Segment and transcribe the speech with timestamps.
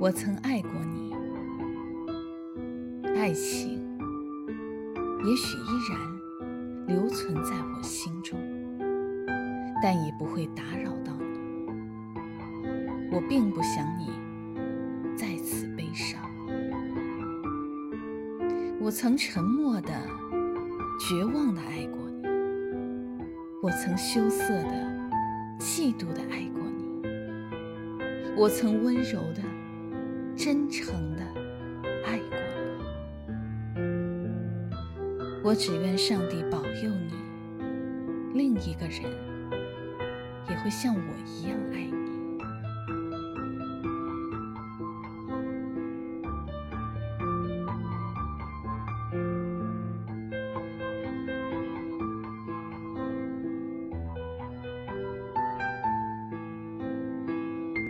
[0.00, 1.12] 我曾爱过你，
[3.16, 3.80] 爱情
[5.24, 5.98] 也许依然
[6.86, 8.38] 留存在我心中，
[9.82, 11.40] 但已不会打扰到你。
[13.10, 14.08] 我并不想你
[15.16, 16.22] 再次悲伤。
[18.80, 19.92] 我曾沉默的、
[21.00, 22.28] 绝望的爱过你，
[23.60, 25.18] 我曾羞涩的、
[25.58, 27.02] 嫉妒的爱过你，
[28.36, 29.42] 我曾温柔的。
[30.38, 31.22] 真诚的
[32.06, 32.38] 爱过
[33.74, 33.82] 你，
[35.42, 37.12] 我只愿上帝保佑你，
[38.34, 39.02] 另一个人
[40.48, 41.97] 也会像我一样爱你。